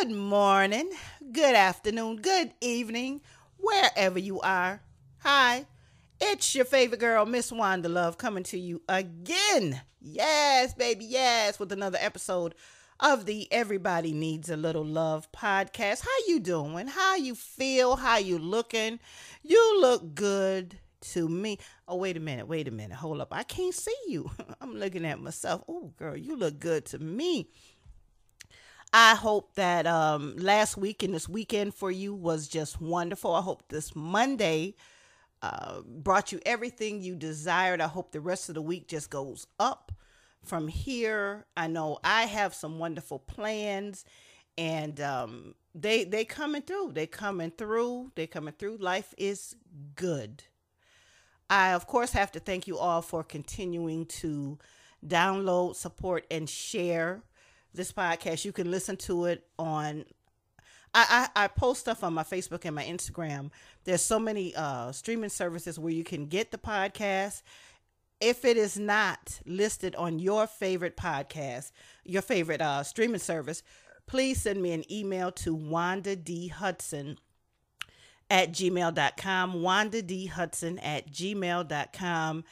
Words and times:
Good 0.00 0.10
morning, 0.10 0.90
good 1.32 1.54
afternoon, 1.54 2.16
good 2.16 2.52
evening, 2.60 3.22
wherever 3.56 4.18
you 4.18 4.40
are. 4.40 4.82
Hi, 5.20 5.64
it's 6.20 6.54
your 6.54 6.66
favorite 6.66 7.00
girl, 7.00 7.24
Miss 7.24 7.50
Wanda 7.50 7.88
Love, 7.88 8.18
coming 8.18 8.42
to 8.44 8.58
you 8.58 8.82
again. 8.88 9.80
Yes, 10.00 10.74
baby, 10.74 11.06
yes, 11.06 11.58
with 11.58 11.72
another 11.72 11.98
episode 12.00 12.54
of 13.00 13.24
the 13.24 13.50
Everybody 13.50 14.12
Needs 14.12 14.50
a 14.50 14.56
Little 14.56 14.84
Love 14.84 15.32
podcast. 15.32 16.02
How 16.02 16.28
you 16.28 16.40
doing? 16.40 16.88
How 16.88 17.16
you 17.16 17.34
feel? 17.34 17.96
How 17.96 18.18
you 18.18 18.38
looking? 18.38 19.00
You 19.42 19.80
look 19.80 20.14
good 20.14 20.78
to 21.12 21.28
me. 21.28 21.58
Oh, 21.88 21.96
wait 21.96 22.16
a 22.16 22.20
minute, 22.20 22.48
wait 22.48 22.68
a 22.68 22.70
minute. 22.70 22.96
Hold 22.96 23.20
up. 23.20 23.28
I 23.32 23.44
can't 23.44 23.74
see 23.74 23.96
you. 24.08 24.30
I'm 24.60 24.74
looking 24.74 25.06
at 25.06 25.20
myself. 25.20 25.62
Oh, 25.68 25.92
girl, 25.98 26.16
you 26.16 26.36
look 26.36 26.58
good 26.58 26.84
to 26.86 26.98
me. 26.98 27.48
I 28.92 29.14
hope 29.14 29.54
that 29.54 29.86
um, 29.86 30.36
last 30.36 30.76
week 30.76 31.02
and 31.02 31.12
this 31.12 31.28
weekend 31.28 31.74
for 31.74 31.90
you 31.90 32.14
was 32.14 32.48
just 32.48 32.80
wonderful. 32.80 33.34
I 33.34 33.42
hope 33.42 33.68
this 33.68 33.94
Monday 33.94 34.74
uh, 35.42 35.80
brought 35.82 36.32
you 36.32 36.40
everything 36.46 37.02
you 37.02 37.14
desired. 37.14 37.80
I 37.80 37.88
hope 37.88 38.12
the 38.12 38.20
rest 38.20 38.48
of 38.48 38.54
the 38.54 38.62
week 38.62 38.88
just 38.88 39.10
goes 39.10 39.46
up 39.58 39.92
from 40.42 40.68
here. 40.68 41.46
I 41.56 41.66
know 41.66 41.98
I 42.02 42.22
have 42.24 42.54
some 42.54 42.78
wonderful 42.78 43.18
plans, 43.18 44.04
and 44.56 45.00
um, 45.00 45.54
they 45.74 46.04
they 46.04 46.24
coming 46.24 46.62
through. 46.62 46.92
They 46.92 47.06
coming 47.06 47.50
through. 47.50 48.12
They 48.14 48.26
coming 48.26 48.54
through. 48.58 48.78
Life 48.78 49.14
is 49.18 49.56
good. 49.94 50.44
I 51.50 51.74
of 51.74 51.86
course 51.86 52.12
have 52.12 52.32
to 52.32 52.40
thank 52.40 52.66
you 52.66 52.78
all 52.78 53.02
for 53.02 53.22
continuing 53.22 54.06
to 54.06 54.58
download, 55.06 55.76
support, 55.76 56.26
and 56.30 56.48
share 56.48 57.22
this 57.76 57.92
podcast. 57.92 58.44
You 58.44 58.52
can 58.52 58.70
listen 58.70 58.96
to 58.98 59.26
it 59.26 59.46
on. 59.58 60.04
I, 60.98 61.28
I, 61.36 61.48
post 61.48 61.80
stuff 61.80 62.02
on 62.02 62.14
my 62.14 62.22
Facebook 62.22 62.64
and 62.64 62.74
my 62.74 62.84
Instagram. 62.84 63.50
There's 63.84 64.00
so 64.00 64.18
many 64.18 64.54
uh, 64.56 64.92
streaming 64.92 65.28
services 65.28 65.78
where 65.78 65.92
you 65.92 66.04
can 66.04 66.24
get 66.24 66.50
the 66.52 66.58
podcast. 66.58 67.42
If 68.18 68.46
it 68.46 68.56
is 68.56 68.78
not 68.78 69.40
listed 69.44 69.94
on 69.96 70.18
your 70.18 70.46
favorite 70.46 70.96
podcast, 70.96 71.72
your 72.02 72.22
favorite 72.22 72.62
uh, 72.62 72.82
streaming 72.82 73.20
service, 73.20 73.62
please 74.06 74.40
send 74.40 74.62
me 74.62 74.72
an 74.72 74.90
email 74.90 75.30
to 75.32 75.54
Wanda 75.54 76.16
D. 76.16 76.48
Hudson 76.48 77.18
at 78.30 78.52
gmail.com. 78.52 79.62
Wanda 79.62 80.00
D. 80.00 80.26
Hudson 80.26 80.78
at 80.78 81.10
gmail.com. 81.10 82.44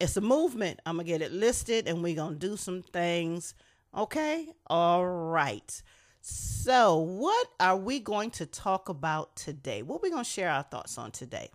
It's 0.00 0.16
a 0.16 0.20
movement. 0.20 0.80
I'm 0.84 0.96
going 0.96 1.06
to 1.06 1.12
get 1.12 1.22
it 1.22 1.32
listed 1.32 1.86
and 1.86 2.02
we're 2.02 2.16
going 2.16 2.38
to 2.38 2.48
do 2.48 2.56
some 2.56 2.82
things 2.82 3.54
Okay? 3.96 4.48
All 4.66 5.06
right. 5.06 5.82
So, 6.20 6.98
what 6.98 7.48
are 7.58 7.76
we 7.76 7.98
going 7.98 8.30
to 8.32 8.46
talk 8.46 8.88
about 8.88 9.34
today? 9.34 9.82
What 9.82 9.96
are 9.96 10.02
we 10.02 10.10
going 10.10 10.24
to 10.24 10.30
share 10.30 10.50
our 10.50 10.62
thoughts 10.62 10.96
on 10.96 11.10
today? 11.10 11.50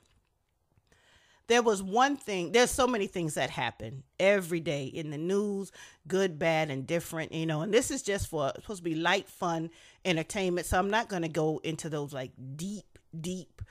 There 1.47 1.61
was 1.61 1.81
one 1.81 2.17
thing, 2.17 2.51
there's 2.51 2.69
so 2.69 2.85
many 2.85 3.07
things 3.07 3.35
that 3.35 3.49
happen 3.49 4.03
every 4.19 4.59
day 4.59 4.83
in 4.83 5.11
the 5.11 5.17
news, 5.17 5.71
good, 6.05 6.37
bad, 6.37 6.69
and 6.69 6.85
different, 6.85 7.31
you 7.31 7.45
know, 7.45 7.61
and 7.61 7.73
this 7.73 7.89
is 7.89 8.01
just 8.01 8.27
for 8.27 8.51
supposed 8.55 8.79
to 8.79 8.83
be 8.83 8.95
light, 8.95 9.29
fun, 9.29 9.69
entertainment. 10.03 10.67
So, 10.67 10.77
I'm 10.77 10.89
not 10.89 11.07
going 11.07 11.21
to 11.21 11.29
go 11.29 11.61
into 11.63 11.87
those 11.89 12.11
like 12.11 12.31
deep, 12.57 12.99
deep 13.19 13.61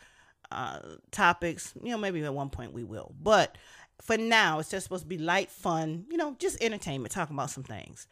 uh, 0.50 0.78
topics. 1.10 1.74
You 1.82 1.90
know, 1.90 1.98
maybe 1.98 2.24
at 2.24 2.32
one 2.34 2.48
point 2.50 2.72
we 2.72 2.84
will. 2.84 3.14
But 3.20 3.58
for 4.00 4.16
now, 4.16 4.58
it's 4.58 4.70
just 4.70 4.84
supposed 4.84 5.02
to 5.02 5.08
be 5.08 5.18
light, 5.18 5.50
fun, 5.50 6.06
you 6.10 6.16
know, 6.16 6.34
just 6.38 6.62
entertainment, 6.62 7.12
talking 7.12 7.36
about 7.36 7.50
some 7.50 7.64
things. 7.64 8.06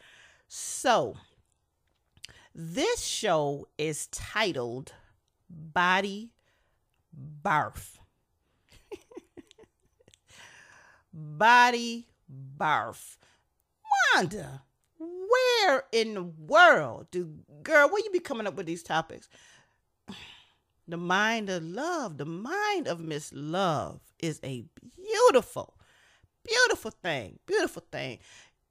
So, 0.47 1.17
this 2.55 3.03
show 3.03 3.67
is 3.79 4.07
titled 4.09 4.93
Body 5.51 6.31
Barf. 7.43 7.99
Body 11.13 12.07
Barf. 12.57 13.17
Wanda, 14.15 14.63
where 14.99 15.85
in 15.93 16.15
the 16.15 16.23
world 16.23 17.09
do, 17.11 17.35
girl, 17.63 17.89
where 17.89 18.05
you 18.05 18.11
be 18.11 18.21
coming 18.21 18.47
up 18.47 18.55
with 18.55 18.67
these 18.67 18.83
topics? 18.83 19.29
The 20.87 20.99
mind 20.99 21.49
of 21.49 21.63
love, 21.65 22.19
the 22.19 22.27
mind 22.27 22.89
of 22.89 23.01
Miss 23.01 23.33
Love 23.33 24.01
is 24.19 24.39
a 24.45 24.67
beautiful, 24.95 25.79
beautiful 26.45 26.91
thing, 26.91 27.39
beautiful 27.47 27.87
thing 27.91 28.19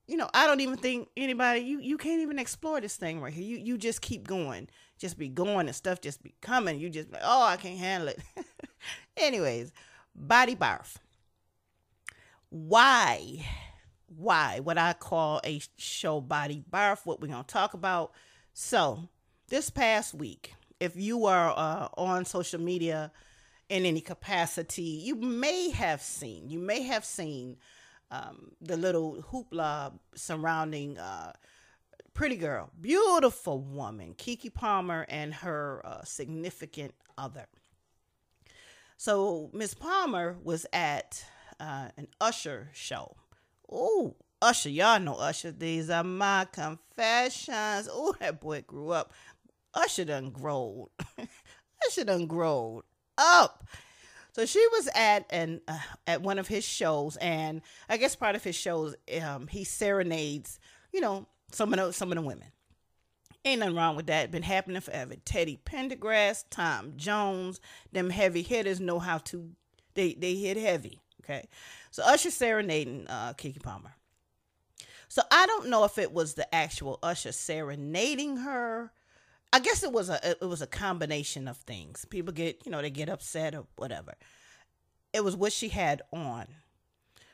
you 0.08 0.18
know, 0.18 0.30
I 0.34 0.47
don't 0.47 0.59
even 0.59 0.78
think 0.78 1.09
anybody 1.16 1.62
you 1.62 1.80
you 1.80 1.97
can't 1.97 2.22
even 2.22 2.40
explore 2.40 2.81
this 2.81 2.97
thing 2.97 3.22
right 3.22 3.34
here. 3.34 3.44
You 3.44 3.58
you 3.58 3.78
just 3.78 4.02
keep 4.02 4.28
going, 4.28 4.68
just 4.97 5.18
be 5.18 5.30
going, 5.30 5.68
and 5.68 5.75
stuff 5.75 6.02
just 6.02 6.22
be 6.22 6.34
coming. 6.41 6.80
You 6.80 6.90
just 6.90 7.12
like, 7.12 7.22
oh, 7.24 7.44
I 7.44 7.58
can't 7.58 7.80
handle 7.80 8.09
it. 8.09 8.19
Anyways, 9.18 9.72
body 10.14 10.56
barf. 10.56 10.96
Why, 12.50 13.46
why 14.08 14.59
what 14.59 14.78
I 14.78 14.94
call 14.94 15.40
a 15.44 15.62
show 15.78 16.20
body 16.20 16.64
barf? 16.70 17.06
What 17.06 17.22
we're 17.22 17.30
gonna 17.30 17.44
talk 17.44 17.74
about. 17.74 18.12
So 18.53 19.08
this 19.47 19.70
past 19.70 20.14
week, 20.14 20.53
if 20.80 20.97
you 20.97 21.25
are 21.25 21.53
uh, 21.56 21.88
on 21.96 22.25
social 22.25 22.59
media 22.59 23.12
in 23.70 23.85
any 23.85 24.02
capacity, 24.02 24.81
you 24.81 25.16
may 25.16 25.70
have 25.70 26.02
seen, 26.02 26.50
you 26.50 26.59
may 26.59 26.84
have 26.84 27.06
seen 27.06 27.58
um, 28.13 28.51
the 28.62 28.78
little 28.78 29.25
hoopla 29.31 29.91
surrounding 30.16 30.97
uh, 31.00 31.34
Pretty 32.13 32.35
Girl, 32.35 32.69
beautiful 32.79 33.59
woman, 33.59 34.13
Keke 34.13 34.53
Palmer, 34.53 35.06
and 35.09 35.34
her 35.34 35.81
uh, 35.84 36.03
significant 36.03 36.94
other. 37.18 37.47
So 38.97 39.50
Miss 39.52 39.73
Palmer 39.73 40.38
was 40.44 40.68
at 40.72 41.25
uh, 41.59 41.90
an 41.97 42.07
Usher 42.22 42.69
show. 42.73 43.18
Oh, 43.69 44.16
Usher, 44.44 44.69
y'all 44.69 45.00
know 45.00 45.16
Usher. 45.16 45.52
These 45.52 45.90
are 45.90 46.03
my 46.03 46.46
confessions. 46.52 47.90
Oh, 47.91 48.13
that 48.19 48.40
boy 48.40 48.62
grew 48.62 48.91
up. 48.91 49.12
Usher 49.73 50.06
done 50.06 50.29
growed. 50.29 50.90
Usher 51.88 52.03
done 52.03 52.28
growed 52.28 52.84
up. 53.18 53.66
So 54.33 54.47
she 54.47 54.66
was 54.71 54.89
at 54.95 55.25
an 55.29 55.61
uh, 55.67 55.77
at 56.07 56.21
one 56.21 56.39
of 56.39 56.47
his 56.47 56.63
shows, 56.63 57.17
and 57.17 57.61
I 57.88 57.97
guess 57.97 58.16
part 58.16 58.35
of 58.35 58.44
his 58.44 58.55
shows, 58.55 58.95
um, 59.21 59.47
he 59.47 59.63
serenades, 59.63 60.59
you 60.91 61.01
know, 61.01 61.27
some 61.51 61.71
of 61.71 61.79
the, 61.79 61.94
some 61.94 62.11
of 62.11 62.16
the 62.16 62.21
women. 62.21 62.47
Ain't 63.45 63.59
nothing 63.59 63.75
wrong 63.75 63.95
with 63.95 64.07
that. 64.07 64.31
Been 64.31 64.41
happening 64.41 64.81
forever. 64.81 65.16
Teddy 65.23 65.59
Pendergrass, 65.66 66.45
Tom 66.49 66.93
Jones, 66.95 67.59
them 67.91 68.09
heavy 68.09 68.41
hitters 68.41 68.79
know 68.79 68.99
how 68.99 69.19
to. 69.19 69.51
They 69.93 70.13
they 70.13 70.35
hit 70.35 70.57
heavy. 70.57 70.99
Okay, 71.23 71.47
so 71.91 72.03
Usher 72.03 72.31
serenading 72.31 73.05
uh, 73.07 73.33
Keke 73.33 73.61
Palmer. 73.61 73.95
So 75.09 75.22
I 75.29 75.45
don't 75.45 75.67
know 75.67 75.83
if 75.83 75.99
it 75.99 76.11
was 76.11 76.33
the 76.33 76.53
actual 76.55 76.97
Usher 77.03 77.31
serenading 77.33 78.38
her 78.38 78.91
I 79.53 79.59
guess 79.59 79.84
it 79.84 79.91
was 79.91 80.09
a 80.09 80.31
it 80.41 80.46
was 80.46 80.64
a 80.64 80.68
combination 80.68 81.47
of 81.47 81.58
things. 81.58 82.06
People 82.06 82.34
get 82.34 82.66
you 82.66 82.72
know 82.72 82.81
they 82.81 82.90
get 82.90 83.08
upset 83.08 83.53
or 83.53 83.66
whatever. 83.75 84.16
It 85.14 85.24
was 85.24 85.36
what 85.36 85.53
she 85.53 85.69
had 85.69 86.02
on. 86.12 86.47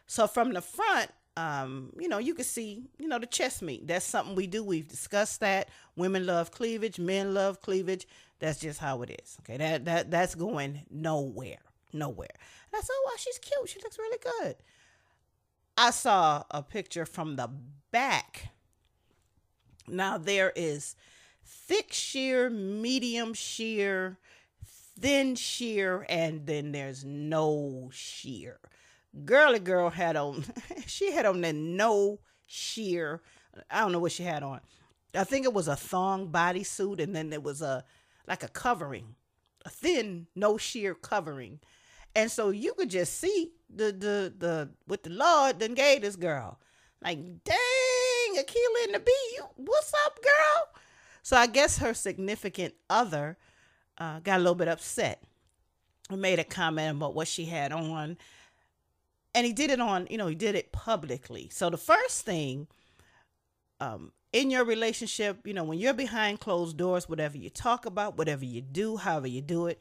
So 0.05 0.27
from 0.27 0.51
the 0.51 0.61
front, 0.61 1.11
um, 1.37 1.93
you 1.97 2.09
know, 2.09 2.17
you 2.17 2.33
can 2.33 2.43
see, 2.43 2.83
you 2.97 3.07
know, 3.07 3.19
the 3.19 3.25
chest 3.25 3.61
meat. 3.61 3.87
That's 3.87 4.03
something 4.03 4.35
we 4.35 4.47
do. 4.47 4.63
We've 4.63 4.87
discussed 4.87 5.39
that. 5.39 5.69
Women 5.95 6.25
love 6.25 6.51
cleavage, 6.51 6.99
men 6.99 7.33
love 7.33 7.61
cleavage. 7.61 8.05
That's 8.39 8.59
just 8.59 8.79
how 8.79 9.01
it 9.03 9.21
is. 9.23 9.37
Okay, 9.41 9.55
that 9.55 9.85
that 9.85 10.11
that's 10.11 10.35
going 10.35 10.81
nowhere, 10.91 11.61
nowhere. 11.93 12.27
And 12.71 12.79
I 12.79 12.81
said, 12.81 12.93
oh, 12.93 13.03
wow, 13.05 13.15
she's 13.17 13.37
cute. 13.37 13.69
She 13.69 13.79
looks 13.81 13.97
really 13.97 14.17
good. 14.41 14.55
I 15.77 15.91
saw 15.91 16.43
a 16.51 16.61
picture 16.61 17.05
from 17.05 17.37
the 17.37 17.49
back. 17.91 18.49
Now 19.87 20.17
there 20.17 20.51
is 20.55 20.97
thick 21.49 21.91
sheer, 21.91 22.49
medium 22.49 23.33
sheer, 23.33 24.17
thin 24.99 25.35
sheer, 25.35 26.05
and 26.07 26.45
then 26.45 26.71
there's 26.71 27.03
no 27.03 27.89
sheer. 27.91 28.59
Girly 29.25 29.59
girl 29.59 29.89
had 29.89 30.15
on, 30.15 30.45
she 30.85 31.11
had 31.11 31.25
on 31.25 31.41
the 31.41 31.53
no 31.53 32.19
sheer. 32.45 33.21
I 33.69 33.79
don't 33.79 33.91
know 33.91 33.99
what 33.99 34.11
she 34.11 34.23
had 34.23 34.43
on. 34.43 34.61
I 35.15 35.23
think 35.23 35.45
it 35.45 35.53
was 35.53 35.67
a 35.67 35.75
thong 35.75 36.29
bodysuit, 36.29 37.01
and 37.01 37.15
then 37.15 37.29
there 37.29 37.39
was 37.39 37.61
a 37.61 37.83
like 38.27 38.43
a 38.43 38.47
covering, 38.47 39.15
a 39.65 39.69
thin 39.69 40.27
no 40.35 40.57
sheer 40.57 40.93
covering, 40.93 41.59
and 42.15 42.29
so 42.29 42.51
you 42.51 42.73
could 42.73 42.91
just 42.91 43.19
see 43.19 43.51
the 43.73 43.85
the 43.85 44.33
the 44.37 44.69
what 44.85 45.01
the 45.01 45.09
Lord 45.09 45.59
then 45.59 45.73
gave 45.73 46.01
this 46.01 46.15
girl. 46.15 46.59
Like, 47.01 47.17
dang, 47.43 48.35
Akeelah 48.35 48.85
and 48.85 48.95
the 48.95 48.99
bee, 48.99 49.35
you 49.35 49.45
what's 49.55 49.91
up, 50.05 50.19
girl? 50.21 50.81
So 51.29 51.37
I 51.37 51.45
guess 51.45 51.77
her 51.77 51.93
significant 51.93 52.73
other 52.89 53.37
uh, 53.99 54.19
got 54.21 54.37
a 54.37 54.39
little 54.39 54.55
bit 54.55 54.67
upset 54.67 55.21
and 56.09 56.19
made 56.19 56.39
a 56.39 56.43
comment 56.43 56.97
about 56.97 57.13
what 57.13 57.27
she 57.27 57.45
had 57.45 57.71
on. 57.71 58.17
And 59.35 59.45
he 59.45 59.53
did 59.53 59.69
it 59.69 59.79
on, 59.79 60.07
you 60.09 60.17
know, 60.17 60.25
he 60.25 60.33
did 60.33 60.55
it 60.55 60.71
publicly. 60.71 61.47
So 61.51 61.69
the 61.69 61.77
first 61.77 62.25
thing, 62.25 62.65
um, 63.79 64.11
in 64.33 64.49
your 64.49 64.65
relationship, 64.65 65.45
you 65.45 65.53
know, 65.53 65.63
when 65.63 65.77
you're 65.77 65.93
behind 65.93 66.39
closed 66.39 66.77
doors, 66.77 67.07
whatever 67.07 67.37
you 67.37 67.51
talk 67.51 67.85
about, 67.85 68.17
whatever 68.17 68.43
you 68.43 68.61
do, 68.61 68.97
however 68.97 69.27
you 69.27 69.41
do 69.41 69.67
it, 69.67 69.79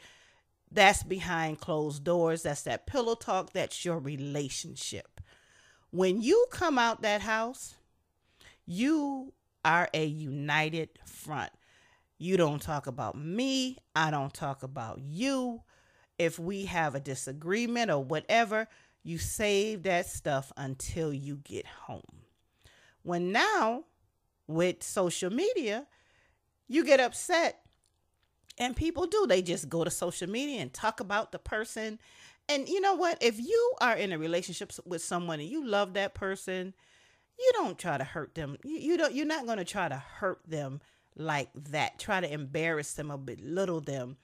that's 0.71 1.03
behind 1.03 1.61
closed 1.61 2.05
doors. 2.05 2.43
That's 2.43 2.61
that 2.65 2.87
pillow 2.87 3.15
talk. 3.15 3.55
That's 3.55 3.87
your 3.87 3.99
relationship. 3.99 5.19
When 5.93 6.21
you 6.21 6.45
come 6.51 6.79
out 6.79 7.01
that 7.01 7.23
house, 7.23 7.77
you 8.67 9.33
are 9.69 9.89
a 9.93 10.05
united 10.07 10.89
front. 11.05 11.53
You 12.17 12.39
don't 12.39 12.61
talk 12.61 12.87
about 12.87 13.17
me. 13.19 13.77
I 13.95 14.11
don't 14.11 14.33
talk 14.33 14.63
about 14.63 14.99
you. 15.01 15.61
If 16.19 16.39
we 16.39 16.65
have 16.65 16.95
a 16.95 17.01
disagreement 17.01 17.91
or 17.91 18.03
whatever, 18.03 18.67
you 19.05 19.19
save 19.19 19.83
that 19.83 20.07
stuff 20.07 20.51
until 20.57 21.13
you 21.13 21.41
get 21.45 21.67
home. 21.67 22.01
When 23.03 23.31
now, 23.31 23.85
with 24.47 24.83
social 24.83 25.31
media, 25.31 25.87
you 26.67 26.83
get 26.83 26.99
upset 26.99 27.61
and 28.57 28.75
people 28.75 29.07
do. 29.07 29.27
They 29.29 29.43
just 29.43 29.69
go 29.69 29.85
to 29.85 29.91
social 29.91 30.31
media 30.31 30.63
and 30.63 30.73
talk 30.73 31.01
about 31.01 31.31
the 31.31 31.39
person. 31.39 31.99
And 32.49 32.67
you 32.69 32.81
know 32.81 32.95
what? 32.95 33.23
If 33.23 33.39
you 33.39 33.75
are 33.83 33.95
in 33.95 34.13
a 34.13 34.19
relationship 34.19 34.73
with 34.87 35.03
someone 35.03 35.41
and 35.41 35.49
you 35.49 35.65
love 35.67 35.93
that 35.95 36.15
person, 36.15 36.73
you 37.39 37.51
don't 37.55 37.79
try 37.79 37.97
to 37.99 38.05
hurt 38.05 38.35
them. 38.35 38.57
You, 38.65 38.79
you 38.79 38.97
don't 38.97 39.15
you're 39.15 39.27
not 39.27 39.47
going 39.47 39.59
to 39.59 39.65
try 39.65 39.89
to 39.89 39.97
hurt 39.97 40.41
them 40.47 40.81
like 41.17 41.51
that. 41.71 41.99
Try 41.99 42.21
to 42.21 42.33
embarrass 42.33 42.93
them 42.93 43.11
or 43.11 43.19
belittle 43.19 43.81
them 43.81 44.17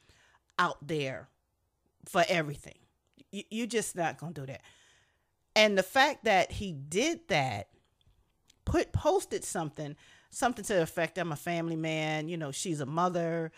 out 0.58 0.86
there 0.86 1.28
for 2.06 2.24
everything. 2.28 2.78
You, 3.30 3.44
you're 3.50 3.66
just 3.66 3.96
not 3.96 4.18
going 4.18 4.34
to 4.34 4.40
do 4.42 4.46
that. 4.46 4.62
And 5.56 5.78
the 5.78 5.82
fact 5.82 6.24
that 6.24 6.52
he 6.52 6.72
did 6.72 7.28
that, 7.28 7.68
put 8.64 8.92
posted 8.92 9.44
something, 9.44 9.96
something 10.30 10.64
to 10.64 10.74
the 10.74 10.82
effect, 10.82 11.18
I'm 11.18 11.32
a 11.32 11.36
family 11.36 11.76
man, 11.76 12.28
you 12.28 12.36
know, 12.36 12.50
she's 12.50 12.80
a 12.80 12.86
mother, 12.86 13.52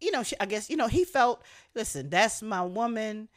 you 0.00 0.10
know, 0.10 0.22
she, 0.22 0.36
I 0.40 0.46
guess, 0.46 0.68
you 0.68 0.76
know, 0.76 0.88
he 0.88 1.04
felt, 1.04 1.42
listen, 1.74 2.10
that's 2.10 2.42
my 2.42 2.62
woman. 2.62 3.28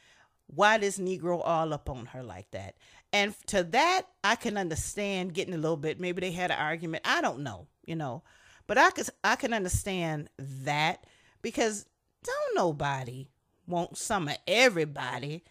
Why 0.47 0.77
this 0.77 0.97
Negro 0.97 1.41
all 1.43 1.73
up 1.73 1.89
on 1.89 2.07
her 2.07 2.23
like 2.23 2.51
that? 2.51 2.75
And 3.13 3.35
to 3.47 3.63
that, 3.63 4.07
I 4.23 4.35
can 4.35 4.57
understand 4.57 5.35
getting 5.35 5.53
a 5.53 5.57
little 5.57 5.77
bit. 5.77 5.99
Maybe 5.99 6.19
they 6.19 6.31
had 6.31 6.49
an 6.49 6.57
argument. 6.57 7.03
I 7.05 7.21
don't 7.21 7.41
know, 7.41 7.67
you 7.85 7.95
know, 7.95 8.23
but 8.65 8.79
I 8.79 8.89
could, 8.89 9.07
I 9.23 9.35
can 9.35 9.53
understand 9.53 10.29
that 10.37 11.05
because 11.43 11.85
don't 12.23 12.55
nobody 12.55 13.29
want 13.67 13.97
some 13.97 14.27
of 14.27 14.37
everybody 14.47 15.43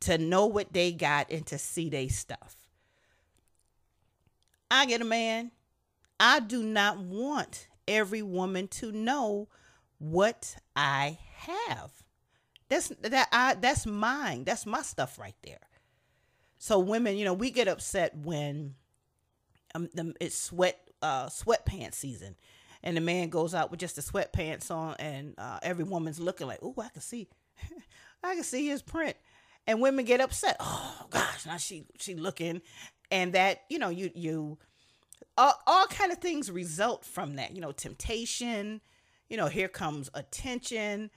to 0.00 0.18
know 0.18 0.44
what 0.44 0.74
they 0.74 0.92
got 0.92 1.30
and 1.30 1.46
to 1.46 1.56
see 1.56 1.88
they 1.88 2.08
stuff. 2.08 2.54
I 4.70 4.84
get 4.84 5.00
a 5.00 5.04
man. 5.04 5.52
I 6.20 6.40
do 6.40 6.62
not 6.62 6.98
want 6.98 7.68
every 7.88 8.22
woman 8.22 8.68
to 8.68 8.92
know 8.92 9.48
what 9.98 10.56
I 10.76 11.18
have. 11.36 11.90
That's 12.68 12.88
that 13.00 13.28
I 13.32 13.54
that's 13.54 13.86
mine. 13.86 14.44
That's 14.44 14.66
my 14.66 14.82
stuff 14.82 15.18
right 15.18 15.36
there. 15.42 15.60
So 16.64 16.78
women, 16.78 17.18
you 17.18 17.26
know, 17.26 17.34
we 17.34 17.50
get 17.50 17.68
upset 17.68 18.16
when 18.16 18.74
um 19.74 19.90
the, 19.92 20.14
it's 20.18 20.34
sweat 20.34 20.80
uh 21.02 21.26
sweatpants 21.26 21.92
season 21.92 22.36
and 22.82 22.96
the 22.96 23.02
man 23.02 23.28
goes 23.28 23.54
out 23.54 23.70
with 23.70 23.80
just 23.80 23.96
the 23.96 24.02
sweatpants 24.02 24.70
on 24.70 24.96
and 24.98 25.34
uh, 25.36 25.58
every 25.62 25.84
woman's 25.84 26.18
looking 26.18 26.46
like, 26.46 26.60
"Oh, 26.62 26.74
I 26.78 26.88
can 26.88 27.02
see. 27.02 27.28
I 28.24 28.34
can 28.34 28.44
see 28.44 28.66
his 28.66 28.80
print." 28.80 29.14
And 29.66 29.82
women 29.82 30.06
get 30.06 30.22
upset. 30.22 30.56
Oh 30.58 31.04
gosh, 31.10 31.44
now 31.44 31.58
she 31.58 31.84
she 31.98 32.14
looking 32.14 32.62
and 33.10 33.34
that, 33.34 33.64
you 33.68 33.78
know, 33.78 33.90
you 33.90 34.10
you 34.14 34.56
all, 35.36 35.60
all 35.66 35.86
kind 35.88 36.12
of 36.12 36.18
things 36.18 36.50
result 36.50 37.04
from 37.04 37.36
that, 37.36 37.54
you 37.54 37.60
know, 37.60 37.72
temptation, 37.72 38.80
you 39.28 39.36
know, 39.36 39.48
here 39.48 39.68
comes 39.68 40.08
attention. 40.14 41.10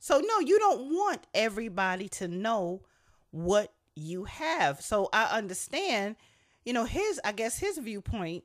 So, 0.00 0.18
no, 0.18 0.40
you 0.40 0.58
don't 0.58 0.92
want 0.92 1.24
everybody 1.34 2.08
to 2.08 2.26
know 2.26 2.82
what 3.30 3.72
you 3.98 4.24
have. 4.24 4.80
So, 4.80 5.08
I 5.12 5.24
understand, 5.36 6.16
you 6.64 6.72
know, 6.72 6.84
his, 6.84 7.20
I 7.24 7.32
guess, 7.32 7.58
his 7.58 7.78
viewpoint. 7.78 8.44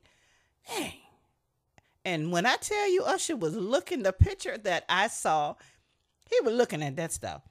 And 2.06 2.32
when 2.32 2.46
I 2.46 2.58
tell 2.58 2.90
you 2.92 3.04
Usher 3.04 3.36
was 3.36 3.56
looking, 3.56 4.04
the 4.04 4.12
picture 4.12 4.58
that 4.58 4.84
I 4.90 5.08
saw, 5.08 5.56
he 6.30 6.38
was 6.44 6.54
looking 6.54 6.84
at 6.84 6.96
that 6.98 7.14
stuff. 7.14 7.42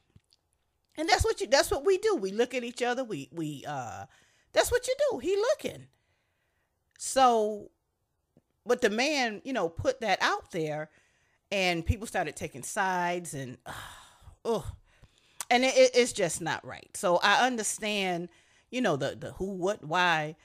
And 0.97 1.09
that's 1.09 1.25
what 1.25 1.41
you 1.41 1.47
that's 1.47 1.71
what 1.71 1.87
we 1.87 1.99
do. 1.99 2.17
We 2.17 2.33
look 2.33 2.55
at 2.55 2.65
each 2.65 2.83
other. 2.83 3.03
We 3.03 3.29
we 3.33 3.65
uh 3.67 4.05
that's 4.53 4.71
what 4.71 4.87
you 4.87 4.95
do. 5.11 5.19
He 5.19 5.37
looking. 5.37 5.87
So 6.99 7.71
but 8.67 8.81
the 8.83 8.91
man, 8.91 9.41
you 9.45 9.53
know, 9.53 9.69
put 9.69 10.01
that 10.03 10.19
out 10.21 10.51
there 10.51 10.91
and 11.51 11.85
people 11.85 12.07
started 12.07 12.37
taking 12.37 12.63
sides 12.63 13.33
and 13.33 13.57
oh 14.45 14.71
and 15.53 15.65
it, 15.65 15.91
it's 15.95 16.13
just 16.13 16.41
not 16.41 16.65
right. 16.67 16.89
So 16.95 17.19
i 17.23 17.47
understand 17.47 18.29
you 18.71 18.81
know 18.81 18.97
the 18.97 19.17
the 19.19 19.33
who 19.33 19.47
what 19.53 19.85
why 19.85 20.37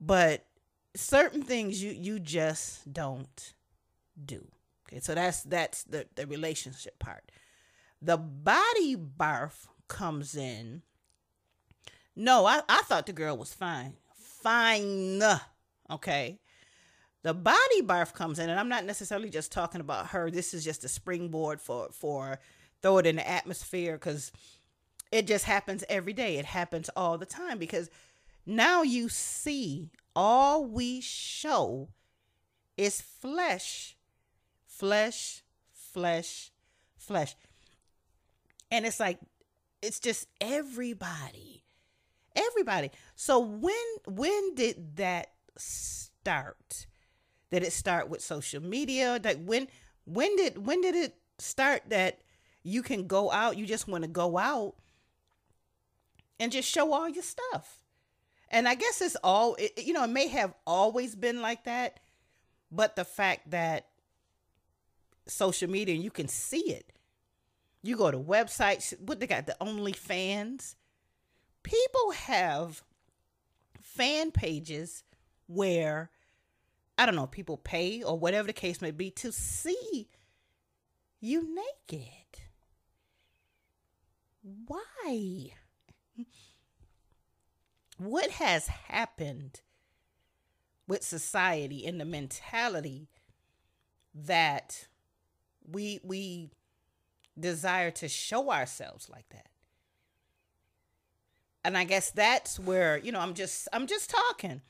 but 0.00 0.46
certain 0.96 1.42
things 1.42 1.82
you 1.82 1.92
you 1.92 2.18
just 2.18 2.92
don't 2.92 3.54
do. 4.24 4.46
Okay 4.86 5.00
so 5.00 5.14
that's 5.14 5.42
that's 5.42 5.84
the 5.84 6.06
the 6.16 6.26
relationship 6.26 6.98
part. 6.98 7.30
The 8.00 8.16
body 8.16 8.96
barf 8.96 9.66
comes 9.86 10.34
in. 10.34 10.82
No 12.16 12.46
i 12.46 12.62
i 12.68 12.82
thought 12.82 13.06
the 13.06 13.12
girl 13.12 13.36
was 13.36 13.52
fine. 13.52 13.94
Fine 14.14 15.22
okay? 15.90 16.38
The 17.22 17.34
body 17.34 17.82
barf 17.82 18.14
comes 18.14 18.38
in 18.38 18.48
and 18.48 18.58
i'm 18.58 18.68
not 18.68 18.86
necessarily 18.86 19.28
just 19.28 19.52
talking 19.52 19.80
about 19.82 20.08
her. 20.08 20.30
This 20.30 20.54
is 20.54 20.64
just 20.64 20.84
a 20.84 20.88
springboard 20.88 21.60
for 21.60 21.88
for 21.92 22.40
throw 22.82 22.98
it 22.98 23.06
in 23.06 23.16
the 23.16 23.28
atmosphere 23.28 23.94
because 23.94 24.32
it 25.10 25.26
just 25.26 25.44
happens 25.44 25.84
every 25.88 26.12
day. 26.12 26.36
It 26.36 26.44
happens 26.44 26.90
all 26.96 27.18
the 27.18 27.26
time 27.26 27.58
because 27.58 27.90
now 28.46 28.82
you 28.82 29.08
see 29.08 29.90
all 30.14 30.64
we 30.64 31.00
show 31.00 31.88
is 32.76 33.00
flesh 33.00 33.96
flesh 34.66 35.42
flesh 35.72 36.50
flesh. 36.96 37.34
And 38.70 38.86
it's 38.86 39.00
like 39.00 39.18
it's 39.82 40.00
just 40.00 40.28
everybody 40.40 41.58
everybody. 42.38 42.90
So 43.16 43.40
when 43.40 43.74
when 44.06 44.54
did 44.54 44.96
that 44.96 45.32
start? 45.56 46.86
Did 47.50 47.62
it 47.62 47.72
start 47.72 48.08
with 48.08 48.22
social 48.22 48.62
media? 48.62 49.20
Like 49.22 49.42
when 49.44 49.68
when 50.04 50.36
did 50.36 50.66
when 50.66 50.80
did 50.80 50.94
it 50.94 51.16
start 51.38 51.82
that 51.88 52.20
you 52.68 52.82
can 52.82 53.06
go 53.06 53.30
out, 53.30 53.56
you 53.56 53.66
just 53.66 53.88
want 53.88 54.04
to 54.04 54.08
go 54.08 54.38
out 54.38 54.74
and 56.38 56.52
just 56.52 56.68
show 56.68 56.92
all 56.92 57.08
your 57.08 57.22
stuff. 57.22 57.82
And 58.50 58.68
I 58.68 58.74
guess 58.74 59.00
it's 59.00 59.16
all 59.22 59.56
it, 59.58 59.72
you 59.84 59.92
know, 59.92 60.04
it 60.04 60.10
may 60.10 60.28
have 60.28 60.54
always 60.66 61.14
been 61.14 61.42
like 61.42 61.64
that, 61.64 62.00
but 62.70 62.96
the 62.96 63.04
fact 63.04 63.50
that 63.50 63.86
social 65.26 65.68
media 65.68 65.94
and 65.94 66.04
you 66.04 66.10
can 66.10 66.28
see 66.28 66.70
it. 66.70 66.92
You 67.82 67.96
go 67.96 68.10
to 68.10 68.18
websites, 68.18 68.98
what 69.00 69.20
they 69.20 69.26
got 69.26 69.46
the 69.46 69.56
OnlyFans. 69.60 70.74
People 71.62 72.12
have 72.12 72.82
fan 73.80 74.30
pages 74.30 75.04
where 75.46 76.10
I 76.96 77.06
don't 77.06 77.14
know, 77.14 77.26
people 77.26 77.56
pay 77.56 78.02
or 78.02 78.18
whatever 78.18 78.48
the 78.48 78.52
case 78.52 78.82
may 78.82 78.90
be 78.90 79.10
to 79.12 79.30
see 79.30 80.08
you 81.20 81.54
naked. 81.54 82.27
Why? 84.66 85.52
What 87.98 88.30
has 88.30 88.68
happened 88.68 89.60
with 90.86 91.02
society 91.02 91.84
and 91.86 92.00
the 92.00 92.04
mentality 92.04 93.08
that 94.14 94.88
we 95.68 96.00
we 96.02 96.50
desire 97.38 97.90
to 97.92 98.08
show 98.08 98.50
ourselves 98.50 99.08
like 99.08 99.28
that? 99.30 99.48
And 101.64 101.76
I 101.76 101.84
guess 101.84 102.10
that's 102.10 102.58
where, 102.58 102.96
you 102.96 103.12
know, 103.12 103.20
I'm 103.20 103.34
just 103.34 103.68
I'm 103.72 103.86
just 103.86 104.10
talking 104.10 104.62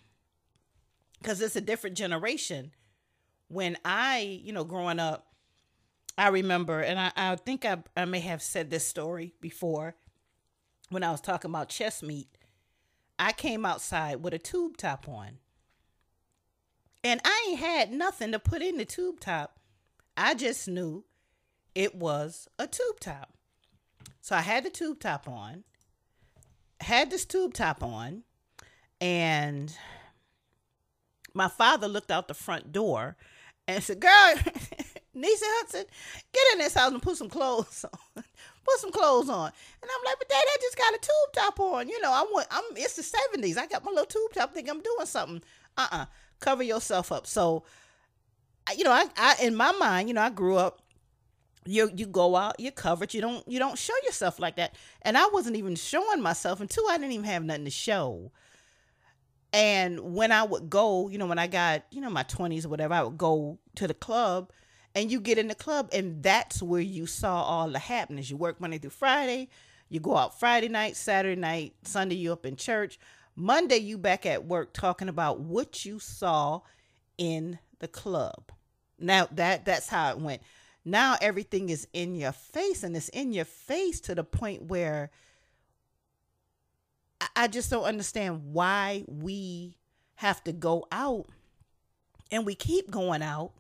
because 1.19 1.41
it's 1.41 1.57
a 1.57 1.61
different 1.61 1.97
generation. 1.97 2.73
When 3.49 3.79
I, 3.85 4.41
you 4.43 4.53
know, 4.53 4.65
growing 4.65 4.99
up, 4.99 5.28
I 6.19 6.29
remember, 6.29 6.81
and 6.81 6.99
I, 6.99 7.13
I 7.17 7.37
think 7.37 7.65
I, 7.65 7.79
I 7.97 8.05
may 8.05 8.19
have 8.19 8.43
said 8.43 8.71
this 8.71 8.85
story 8.85 9.35
before 9.41 9.95
when 10.91 11.05
I 11.05 11.13
was 11.13 11.21
talking 11.21 11.51
about 11.53 11.69
chest 11.69 12.03
meat. 12.03 12.27
I 13.21 13.31
came 13.31 13.65
outside 13.65 14.17
with 14.17 14.35
a 14.35 14.39
tube 14.39 14.77
top 14.77 15.09
on. 15.09 15.39
And 17.05 17.21
I 17.25 17.47
ain't 17.49 17.61
had 17.61 17.93
nothing 17.93 18.33
to 18.33 18.41
put 18.41 18.63
in 18.63 18.79
the 18.79 18.85
tube 18.85 19.21
top. 19.21 19.61
I 20.17 20.35
just 20.35 20.67
knew 20.67 21.05
it 21.77 21.95
was 21.95 22.49
a 22.59 22.67
tube 22.67 22.99
top. 22.99 23.35
So 24.21 24.35
I 24.35 24.41
had 24.41 24.65
the 24.65 24.71
tube 24.71 24.99
top 24.99 25.29
on, 25.29 25.63
had 26.81 27.11
this 27.11 27.25
tube 27.25 27.55
top 27.55 27.85
on, 27.85 28.25
and 29.01 29.73
my 31.33 31.47
father 31.49 31.87
looked 31.87 32.11
out 32.11 32.27
the 32.27 32.35
front 32.35 32.73
door 32.73 33.17
and 33.69 33.85
said, 33.85 34.01
Girl, 34.01 34.35
Nisa 35.21 35.45
Hudson, 35.47 35.85
get 36.33 36.43
in 36.53 36.59
this 36.59 36.75
house 36.75 36.93
and 36.93 37.03
put 37.03 37.17
some 37.17 37.29
clothes 37.29 37.85
on. 38.17 38.25
put 38.65 38.79
some 38.79 38.93
clothes 38.93 39.29
on. 39.29 39.53
And 39.83 39.91
I'm 39.91 40.05
like, 40.05 40.19
but 40.19 40.29
dad, 40.29 40.37
I 40.37 40.57
just 40.61 40.77
got 40.77 40.95
a 40.95 40.99
tube 40.99 41.33
top 41.35 41.61
on. 41.61 41.89
You 41.89 42.01
know, 42.01 42.11
I 42.11 42.23
want 42.31 42.47
I'm 42.51 42.65
it's 42.77 42.95
the 42.95 43.03
seventies. 43.03 43.57
I 43.57 43.67
got 43.67 43.85
my 43.85 43.91
little 43.91 44.07
tube 44.07 44.33
top, 44.35 44.55
think 44.55 44.69
I'm 44.69 44.81
doing 44.81 45.07
something. 45.07 45.43
Uh-uh. 45.77 46.07
Cover 46.41 46.63
yourself 46.63 47.13
up. 47.13 47.27
So 47.27 47.65
you 48.77 48.85
know, 48.85 48.93
I, 48.93 49.07
I 49.17 49.37
in 49.43 49.55
my 49.55 49.73
mind, 49.73 50.09
you 50.09 50.15
know, 50.15 50.23
I 50.23 50.31
grew 50.31 50.57
up 50.57 50.83
you 51.69 51.91
you 51.95 52.07
go 52.07 52.35
out, 52.35 52.59
you're 52.59 52.73
covered, 52.73 53.13
you 53.13 53.21
don't 53.21 53.47
you 53.47 53.59
don't 53.59 53.79
show 53.79 53.95
yourself 54.05 54.39
like 54.39 54.57
that. 54.57 54.75
And 55.03 55.17
I 55.19 55.27
wasn't 55.29 55.57
even 55.57 55.75
showing 55.77 56.23
myself 56.23 56.61
until 56.61 56.89
I 56.89 56.97
didn't 56.97 57.13
even 57.13 57.27
have 57.27 57.45
nothing 57.45 57.65
to 57.65 57.71
show. 57.71 58.33
And 59.53 60.15
when 60.15 60.31
I 60.31 60.43
would 60.43 60.69
go, 60.69 61.09
you 61.09 61.17
know, 61.17 61.27
when 61.27 61.39
I 61.39 61.47
got, 61.47 61.85
you 61.91 62.03
know, 62.03 62.11
my 62.11 62.25
20s 62.25 62.67
or 62.67 62.69
whatever, 62.69 62.93
I 62.95 63.03
would 63.03 63.17
go 63.17 63.59
to 63.77 63.87
the 63.87 63.95
club 63.95 64.51
and 64.99 65.13
you 65.13 65.21
get 65.21 65.39
in 65.39 65.47
the 65.47 65.55
club 65.55 65.89
and 65.93 66.25
that's 66.25 66.61
where 66.61 66.81
you 66.81 67.07
saw 67.07 67.45
all 67.45 67.71
the 67.71 67.79
happenings. 67.79 68.29
You 68.29 68.37
work 68.37 68.61
Monday 68.61 68.79
through 68.79 68.91
Friday, 68.91 69.49
you 69.89 70.01
go 70.01 70.17
out 70.17 70.41
Friday 70.41 70.69
night, 70.69 70.97
Saturday 70.97 71.41
night, 71.41 71.75
Sunday 71.85 72.17
you 72.17 72.33
up 72.33 72.45
in 72.45 72.57
church, 72.57 72.99
Monday 73.37 73.77
you 73.77 73.97
back 73.97 74.27
at 74.27 74.45
work 74.45 74.73
talking 74.73 75.09
about 75.09 75.39
what 75.39 75.85
you 75.85 76.01
saw 76.01 76.63
in 77.17 77.61
the 77.79 77.87
club. 77.87 78.51
Now 78.99 79.29
that 79.31 79.65
that's 79.65 79.89
how 79.89 80.11
it 80.11 80.19
went. 80.19 80.43
Now 80.85 81.15
everything 81.21 81.69
is 81.69 81.87
in 81.93 82.17
your 82.17 82.33
face 82.33 82.83
and 82.83 82.97
it's 82.97 83.09
in 83.11 83.33
your 83.33 83.45
face 83.45 84.01
to 84.01 84.17
the 84.17 84.25
point 84.25 84.63
where 84.65 85.13
I 87.37 87.47
just 87.47 87.71
don't 87.71 87.85
understand 87.85 88.53
why 88.53 89.05
we 89.07 89.77
have 90.17 90.43
to 90.43 90.53
go 90.53 90.89
out 90.91 91.27
and 92.33 92.45
we 92.45 92.57
keep 92.57 92.91
going 92.91 93.23
out 93.23 93.53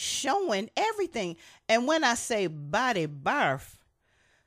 showing 0.00 0.70
everything. 0.76 1.36
And 1.68 1.86
when 1.86 2.04
I 2.04 2.14
say 2.14 2.46
body 2.46 3.06
barf, 3.06 3.76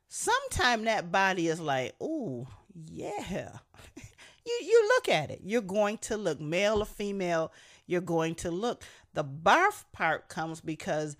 sometime 0.07 0.85
that 0.85 1.11
body 1.11 1.47
is 1.47 1.59
like, 1.59 1.93
ooh, 2.01 2.47
yeah. 2.89 3.49
you 4.45 4.59
you 4.63 4.91
look 4.95 5.09
at 5.09 5.29
it. 5.29 5.41
You're 5.43 5.61
going 5.61 5.99
to 5.99 6.17
look 6.17 6.41
male 6.41 6.81
or 6.81 6.85
female, 6.85 7.51
you're 7.85 8.01
going 8.01 8.33
to 8.35 8.49
look. 8.49 8.83
The 9.13 9.23
barf 9.23 9.85
part 9.91 10.27
comes 10.27 10.59
because 10.59 11.15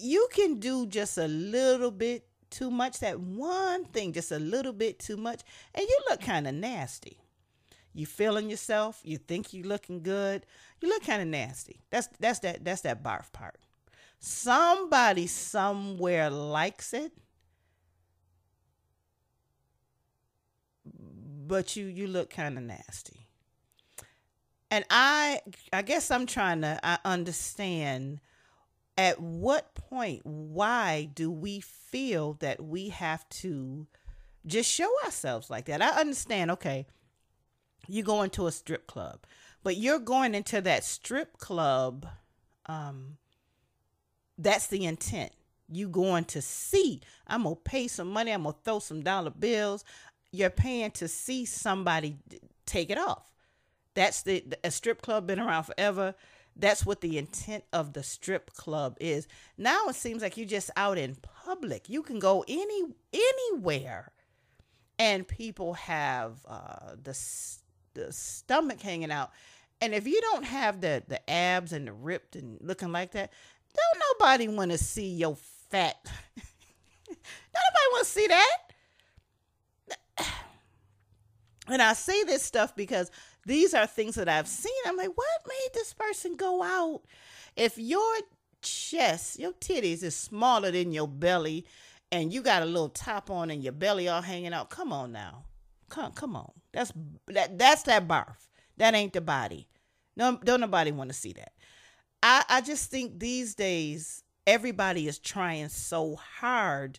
you 0.00 0.28
can 0.32 0.58
do 0.58 0.86
just 0.86 1.18
a 1.18 1.28
little 1.28 1.90
bit 1.90 2.26
too 2.48 2.70
much, 2.70 3.00
that 3.00 3.20
one 3.20 3.84
thing, 3.84 4.14
just 4.14 4.32
a 4.32 4.38
little 4.38 4.72
bit 4.72 4.98
too 4.98 5.18
much, 5.18 5.42
and 5.74 5.86
you 5.86 5.98
look 6.08 6.22
kind 6.22 6.48
of 6.48 6.54
nasty. 6.54 7.18
You 7.96 8.04
feeling 8.04 8.50
yourself, 8.50 9.00
you 9.04 9.16
think 9.16 9.54
you 9.54 9.62
looking 9.62 10.02
good, 10.02 10.44
you 10.80 10.88
look 10.88 11.02
kind 11.04 11.22
of 11.22 11.28
nasty. 11.28 11.80
That's 11.90 12.08
that's 12.20 12.40
that 12.40 12.62
that's 12.62 12.82
that 12.82 13.02
barf 13.02 13.32
part. 13.32 13.56
Somebody 14.18 15.26
somewhere 15.26 16.28
likes 16.28 16.92
it. 16.92 17.12
But 20.84 21.74
you 21.74 21.86
you 21.86 22.06
look 22.06 22.28
kind 22.28 22.58
of 22.58 22.64
nasty. 22.64 23.28
And 24.70 24.84
I 24.90 25.40
I 25.72 25.80
guess 25.80 26.10
I'm 26.10 26.26
trying 26.26 26.60
to 26.60 26.78
I 26.82 26.98
understand 27.04 28.20
at 28.98 29.20
what 29.20 29.74
point 29.74 30.20
why 30.24 31.08
do 31.14 31.30
we 31.30 31.60
feel 31.60 32.34
that 32.40 32.62
we 32.62 32.90
have 32.90 33.26
to 33.28 33.86
just 34.46 34.70
show 34.70 34.90
ourselves 35.04 35.48
like 35.50 35.64
that? 35.66 35.80
I 35.82 36.00
understand, 36.00 36.50
okay, 36.52 36.86
you 37.88 38.02
go 38.02 38.22
into 38.22 38.46
a 38.46 38.52
strip 38.52 38.86
club, 38.86 39.20
but 39.62 39.76
you're 39.76 39.98
going 39.98 40.34
into 40.34 40.60
that 40.60 40.84
strip 40.84 41.38
club 41.38 42.06
um 42.66 43.16
that's 44.38 44.66
the 44.66 44.84
intent. 44.84 45.32
You 45.68 45.88
going 45.88 46.26
to 46.26 46.42
see, 46.42 47.00
I'm 47.26 47.44
to 47.44 47.56
pay 47.56 47.88
some 47.88 48.08
money, 48.08 48.30
I'm 48.32 48.44
to 48.44 48.54
throw 48.64 48.78
some 48.78 49.02
dollar 49.02 49.30
bills. 49.30 49.84
You're 50.30 50.50
paying 50.50 50.90
to 50.92 51.08
see 51.08 51.46
somebody 51.46 52.18
take 52.66 52.90
it 52.90 52.98
off. 52.98 53.32
That's 53.94 54.22
the 54.22 54.44
a 54.62 54.70
strip 54.70 55.00
club 55.00 55.26
been 55.26 55.40
around 55.40 55.64
forever 55.64 56.14
that's 56.58 56.86
what 56.86 57.00
the 57.00 57.18
intent 57.18 57.64
of 57.72 57.92
the 57.92 58.02
strip 58.02 58.52
club 58.54 58.96
is. 58.98 59.28
Now 59.58 59.86
it 59.88 59.94
seems 59.94 60.22
like 60.22 60.36
you're 60.36 60.46
just 60.46 60.70
out 60.76 60.98
in 60.98 61.16
public. 61.16 61.88
You 61.88 62.02
can 62.02 62.18
go 62.18 62.44
any 62.48 62.82
anywhere, 63.12 64.12
and 64.98 65.28
people 65.28 65.74
have 65.74 66.38
uh, 66.48 66.94
the 67.02 67.14
the 67.96 68.12
stomach 68.12 68.80
hanging 68.80 69.10
out. 69.10 69.30
And 69.80 69.94
if 69.94 70.06
you 70.06 70.20
don't 70.20 70.44
have 70.44 70.80
the 70.80 71.02
the 71.06 71.28
abs 71.28 71.72
and 71.72 71.86
the 71.86 71.92
ripped 71.92 72.36
and 72.36 72.58
looking 72.60 72.92
like 72.92 73.12
that, 73.12 73.32
don't 73.74 74.02
nobody 74.18 74.48
want 74.48 74.70
to 74.70 74.78
see 74.78 75.08
your 75.08 75.36
fat. 75.70 75.96
nobody 77.08 77.86
want 77.92 78.04
to 78.04 78.10
see 78.10 78.26
that. 78.28 78.58
And 81.68 81.82
I 81.82 81.94
say 81.94 82.22
this 82.22 82.44
stuff 82.44 82.76
because 82.76 83.10
these 83.44 83.74
are 83.74 83.88
things 83.88 84.14
that 84.14 84.28
I've 84.28 84.46
seen. 84.46 84.72
I'm 84.86 84.96
like, 84.96 85.10
what 85.16 85.26
made 85.48 85.70
this 85.74 85.92
person 85.92 86.36
go 86.36 86.62
out? 86.62 87.02
If 87.56 87.76
your 87.76 88.18
chest, 88.62 89.40
your 89.40 89.52
titties 89.52 90.04
is 90.04 90.14
smaller 90.14 90.70
than 90.70 90.92
your 90.92 91.08
belly, 91.08 91.66
and 92.12 92.32
you 92.32 92.40
got 92.42 92.62
a 92.62 92.66
little 92.66 92.88
top 92.88 93.30
on 93.30 93.50
and 93.50 93.64
your 93.64 93.72
belly 93.72 94.08
all 94.08 94.22
hanging 94.22 94.52
out, 94.52 94.70
come 94.70 94.92
on 94.92 95.12
now. 95.12 95.44
Come 95.88 96.12
come 96.12 96.36
on. 96.36 96.52
That's 96.72 96.92
that 97.28 97.58
that's 97.58 97.82
that 97.84 98.08
barf. 98.08 98.36
That 98.76 98.94
ain't 98.94 99.12
the 99.12 99.20
body. 99.20 99.68
No 100.16 100.38
don't 100.42 100.60
nobody 100.60 100.90
want 100.90 101.10
to 101.10 101.14
see 101.14 101.32
that. 101.34 101.52
I, 102.22 102.44
I 102.48 102.60
just 102.60 102.90
think 102.90 103.18
these 103.18 103.54
days 103.54 104.22
everybody 104.46 105.06
is 105.06 105.18
trying 105.18 105.68
so 105.68 106.16
hard 106.16 106.98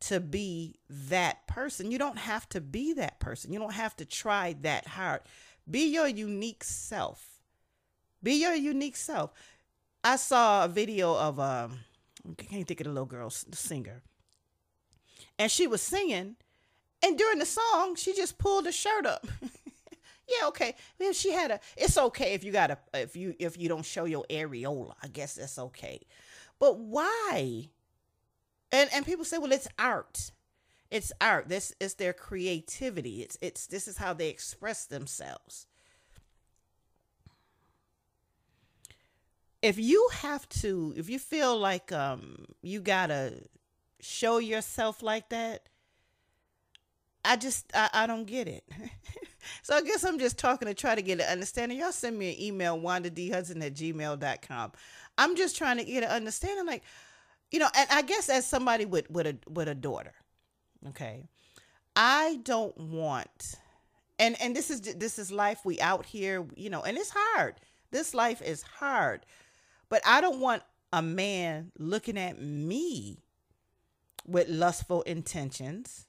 to 0.00 0.20
be 0.20 0.76
that 0.88 1.46
person. 1.46 1.90
You 1.90 1.98
don't 1.98 2.18
have 2.18 2.48
to 2.50 2.60
be 2.60 2.92
that 2.94 3.20
person. 3.20 3.52
You 3.52 3.58
don't 3.58 3.72
have 3.72 3.96
to 3.96 4.04
try 4.04 4.54
that 4.60 4.86
hard. 4.86 5.20
Be 5.70 5.86
your 5.86 6.06
unique 6.06 6.62
self. 6.62 7.40
Be 8.22 8.34
your 8.34 8.54
unique 8.54 8.96
self. 8.96 9.32
I 10.02 10.16
saw 10.16 10.64
a 10.64 10.68
video 10.68 11.16
of 11.16 11.40
um 11.40 11.80
I 12.28 12.42
can't 12.42 12.66
think 12.66 12.80
of 12.80 12.84
the 12.84 12.92
little 12.92 13.06
girl 13.06 13.32
the 13.48 13.56
singer. 13.56 14.02
And 15.38 15.50
she 15.50 15.66
was 15.66 15.82
singing 15.82 16.36
and 17.04 17.16
during 17.18 17.38
the 17.38 17.46
song 17.46 17.94
she 17.96 18.14
just 18.14 18.38
pulled 18.38 18.66
her 18.66 18.72
shirt 18.72 19.06
up. 19.06 19.26
yeah, 20.28 20.48
okay. 20.48 20.74
If 20.98 21.16
she 21.16 21.32
had 21.32 21.52
a 21.52 21.60
it's 21.76 21.96
okay 21.96 22.34
if 22.34 22.42
you 22.42 22.52
got 22.52 22.70
a 22.70 22.78
if 22.94 23.14
you 23.14 23.34
if 23.38 23.58
you 23.58 23.68
don't 23.68 23.84
show 23.84 24.04
your 24.06 24.24
areola. 24.30 24.94
I 25.02 25.08
guess 25.08 25.34
that's 25.34 25.58
okay. 25.58 26.00
But 26.58 26.78
why? 26.78 27.68
And 28.72 28.90
and 28.92 29.06
people 29.06 29.24
say, 29.24 29.38
well, 29.38 29.52
it's 29.52 29.68
art 29.78 30.32
it's 30.94 31.12
art 31.20 31.48
this 31.48 31.74
is 31.80 31.94
their 31.94 32.12
creativity 32.12 33.20
it's 33.20 33.36
it's 33.40 33.66
this 33.66 33.88
is 33.88 33.96
how 33.96 34.12
they 34.12 34.28
express 34.28 34.86
themselves 34.86 35.66
if 39.60 39.76
you 39.76 40.08
have 40.12 40.48
to 40.48 40.94
if 40.96 41.08
you 41.10 41.18
feel 41.18 41.58
like 41.58 41.90
um 41.90 42.44
you 42.62 42.80
gotta 42.80 43.32
show 44.00 44.38
yourself 44.38 45.02
like 45.02 45.28
that 45.30 45.68
i 47.24 47.36
just 47.36 47.70
i, 47.74 47.88
I 47.92 48.06
don't 48.06 48.26
get 48.26 48.48
it 48.48 48.64
so 49.62 49.76
i 49.76 49.82
guess 49.82 50.04
i'm 50.04 50.18
just 50.18 50.38
talking 50.38 50.68
to 50.68 50.74
try 50.74 50.94
to 50.94 51.02
get 51.02 51.20
an 51.20 51.26
understanding 51.26 51.78
y'all 51.78 51.92
send 51.92 52.18
me 52.18 52.34
an 52.34 52.40
email 52.40 52.78
wanda 52.78 53.10
d 53.10 53.30
hudson 53.30 53.62
at 53.62 53.74
gmail.com 53.74 54.72
i'm 55.18 55.36
just 55.36 55.56
trying 55.56 55.78
to 55.78 55.84
get 55.84 56.04
an 56.04 56.10
understanding 56.10 56.66
like 56.66 56.82
you 57.50 57.58
know 57.58 57.68
and 57.76 57.88
i 57.90 58.02
guess 58.02 58.28
as 58.28 58.46
somebody 58.46 58.84
with 58.84 59.10
with 59.10 59.26
a 59.26 59.36
with 59.48 59.68
a 59.68 59.74
daughter 59.74 60.14
Okay. 60.88 61.28
I 61.96 62.40
don't 62.44 62.76
want 62.76 63.54
and 64.18 64.40
and 64.40 64.54
this 64.54 64.70
is 64.70 64.80
this 64.80 65.18
is 65.18 65.32
life 65.32 65.60
we 65.64 65.80
out 65.80 66.06
here, 66.06 66.46
you 66.56 66.70
know, 66.70 66.82
and 66.82 66.96
it's 66.96 67.12
hard. 67.14 67.54
This 67.90 68.14
life 68.14 68.42
is 68.42 68.62
hard. 68.62 69.26
But 69.88 70.02
I 70.06 70.20
don't 70.20 70.40
want 70.40 70.62
a 70.92 71.02
man 71.02 71.72
looking 71.78 72.18
at 72.18 72.40
me 72.40 73.18
with 74.26 74.48
lustful 74.48 75.02
intentions. 75.02 76.06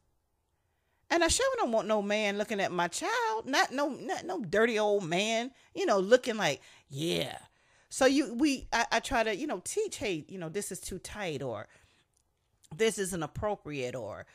And 1.10 1.24
I 1.24 1.28
sure 1.28 1.46
don't 1.58 1.72
want 1.72 1.88
no 1.88 2.02
man 2.02 2.38
looking 2.38 2.60
at 2.60 2.72
my 2.72 2.88
child, 2.88 3.46
not 3.46 3.72
no 3.72 3.90
not 3.90 4.26
no 4.26 4.42
dirty 4.42 4.80
old 4.80 5.04
man, 5.04 5.52
you 5.74 5.86
know, 5.86 6.00
looking 6.00 6.38
like, 6.38 6.62
yeah. 6.90 7.38
So 7.90 8.06
you 8.06 8.34
we 8.34 8.68
I, 8.74 8.86
I 8.94 9.00
try 9.00 9.24
to, 9.24 9.36
you 9.36 9.48
know, 9.48 9.62
teach, 9.64 9.98
hey, 9.98 10.26
you 10.28 10.40
know, 10.40 10.50
this 10.50 10.72
is 10.72 10.80
too 10.80 11.00
tight 11.00 11.42
or 11.42 11.68
this 12.76 12.98
isn't 12.98 13.24
appropriate 13.24 13.96
or 13.96 14.26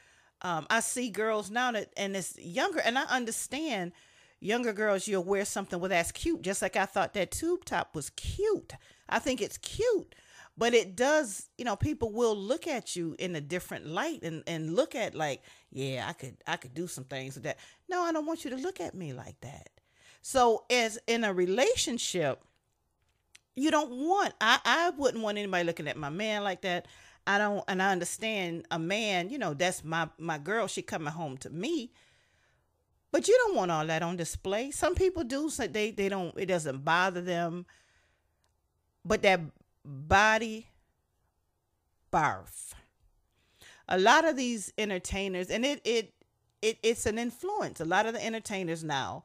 um, 0.42 0.66
I 0.70 0.80
see 0.80 1.10
girls 1.10 1.50
now 1.50 1.72
that 1.72 1.92
and 1.96 2.16
it's 2.16 2.38
younger, 2.38 2.80
and 2.80 2.98
I 2.98 3.02
understand 3.04 3.92
younger 4.40 4.72
girls. 4.72 5.06
You'll 5.06 5.24
wear 5.24 5.44
something 5.44 5.78
well 5.78 5.90
that's 5.90 6.12
cute, 6.12 6.42
just 6.42 6.62
like 6.62 6.76
I 6.76 6.86
thought 6.86 7.14
that 7.14 7.30
tube 7.30 7.64
top 7.64 7.94
was 7.94 8.10
cute. 8.10 8.72
I 9.08 9.18
think 9.18 9.42
it's 9.42 9.58
cute, 9.58 10.14
but 10.60 10.74
it 10.74 10.94
does. 10.94 11.48
You 11.56 11.64
know, 11.64 11.74
people 11.74 12.12
will 12.12 12.36
look 12.36 12.66
at 12.68 12.94
you 12.94 13.16
in 13.18 13.34
a 13.34 13.40
different 13.40 13.86
light 13.86 14.22
and 14.22 14.44
and 14.46 14.76
look 14.76 14.94
at 14.94 15.14
like, 15.14 15.42
yeah, 15.72 16.04
I 16.06 16.12
could 16.12 16.36
I 16.46 16.56
could 16.58 16.74
do 16.74 16.86
some 16.86 17.04
things 17.04 17.34
with 17.34 17.44
that. 17.44 17.58
No, 17.88 18.02
I 18.02 18.12
don't 18.12 18.26
want 18.26 18.44
you 18.44 18.50
to 18.50 18.58
look 18.58 18.78
at 18.78 18.94
me 18.94 19.14
like 19.14 19.40
that 19.40 19.70
So 20.20 20.64
as 20.70 20.98
in 21.06 21.24
a 21.24 21.32
relationship, 21.32 22.44
you 23.56 23.70
don't 23.70 23.90
want 23.90 24.34
I, 24.42 24.60
I 24.64 24.90
wouldn't 24.90 25.24
want 25.24 25.38
anybody 25.38 25.64
looking 25.64 25.88
at 25.88 25.96
my 25.96 26.10
man 26.10 26.44
like 26.44 26.60
that. 26.62 26.86
I 27.26 27.38
don't 27.38 27.64
and 27.66 27.82
I 27.82 27.92
understand 27.92 28.66
a 28.70 28.78
man, 28.78 29.30
you 29.30 29.38
know, 29.38 29.54
that's 29.54 29.82
my 29.82 30.10
my 30.18 30.36
girl, 30.36 30.66
she 30.66 30.82
coming 30.82 31.12
home 31.14 31.38
to 31.38 31.48
me. 31.50 31.90
But 33.12 33.28
you 33.28 33.36
don't 33.46 33.56
want 33.56 33.70
all 33.70 33.86
that 33.86 34.02
on 34.02 34.16
display. 34.16 34.72
Some 34.72 34.94
people 34.94 35.24
do 35.24 35.48
so 35.48 35.66
they 35.66 35.90
they 35.90 36.10
don't 36.10 36.38
it 36.38 36.46
doesn't 36.46 36.84
bother 36.84 37.22
them. 37.22 37.64
But 39.04 39.22
that 39.22 39.40
body 39.84 40.68
barf. 42.12 42.74
A 43.88 43.98
lot 43.98 44.24
of 44.24 44.36
these 44.36 44.72
entertainers 44.78 45.50
and 45.50 45.64
it 45.64 45.80
it 45.84 46.12
it 46.62 46.78
it's 46.82 47.06
an 47.06 47.18
influence. 47.18 47.80
A 47.80 47.84
lot 47.84 48.06
of 48.06 48.14
the 48.14 48.24
entertainers 48.24 48.84
now 48.84 49.24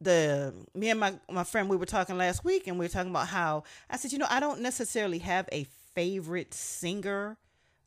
the 0.00 0.54
me 0.74 0.90
and 0.90 0.98
my 0.98 1.14
my 1.30 1.44
friend 1.44 1.68
we 1.68 1.76
were 1.76 1.86
talking 1.86 2.16
last 2.16 2.44
week 2.44 2.66
and 2.66 2.78
we 2.78 2.84
were 2.84 2.90
talking 2.90 3.10
about 3.10 3.28
how 3.28 3.64
I 3.88 3.96
said, 3.96 4.12
you 4.12 4.18
know, 4.18 4.26
I 4.30 4.40
don't 4.40 4.60
necessarily 4.60 5.18
have 5.18 5.48
a 5.52 5.64
favorite 5.94 6.54
singer. 6.54 7.36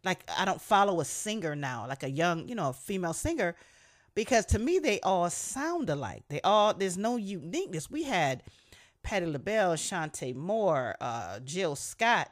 Like 0.03 0.23
I 0.37 0.45
don't 0.45 0.61
follow 0.61 0.99
a 0.99 1.05
singer 1.05 1.55
now, 1.55 1.87
like 1.87 2.03
a 2.03 2.09
young, 2.09 2.47
you 2.47 2.55
know, 2.55 2.69
a 2.69 2.73
female 2.73 3.13
singer, 3.13 3.55
because 4.15 4.45
to 4.47 4.59
me 4.59 4.79
they 4.79 4.99
all 5.01 5.29
sound 5.29 5.89
alike. 5.89 6.23
They 6.29 6.41
all 6.41 6.73
there's 6.73 6.97
no 6.97 7.15
uniqueness. 7.15 7.89
We 7.89 8.03
had 8.03 8.43
Patti 9.03 9.25
LaBelle, 9.25 9.73
Chanté 9.73 10.33
Moore, 10.33 10.95
uh, 10.99 11.39
Jill 11.39 11.75
Scott. 11.75 12.29